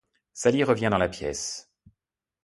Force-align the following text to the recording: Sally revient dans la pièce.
Sally 0.33 0.63
revient 0.63 0.89
dans 0.89 0.97
la 0.97 1.09
pièce. 1.09 1.69